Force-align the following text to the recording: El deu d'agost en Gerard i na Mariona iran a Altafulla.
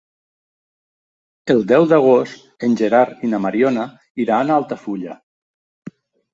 El 1.55 1.61
deu 1.73 1.85
d'agost 1.91 2.67
en 2.69 2.75
Gerard 2.81 3.23
i 3.29 3.31
na 3.35 3.43
Mariona 3.45 3.87
iran 4.27 4.51
a 4.51 4.59
Altafulla. 4.59 5.23